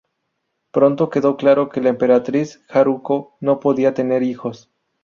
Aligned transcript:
Pronto 0.71 1.11
quedó 1.11 1.37
claro 1.37 1.69
que 1.69 1.79
la 1.79 1.89
Emperatriz 1.89 2.65
Haruko 2.69 3.37
no 3.39 3.59
podía 3.59 3.93
tener 3.93 4.23
hijos. 4.23 4.71